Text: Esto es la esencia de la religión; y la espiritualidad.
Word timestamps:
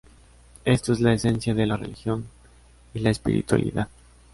Esto 0.65 0.93
es 0.93 0.99
la 0.99 1.13
esencia 1.13 1.53
de 1.53 1.67
la 1.67 1.77
religión; 1.77 2.25
y 2.95 3.01
la 3.01 3.11
espiritualidad. 3.11 3.87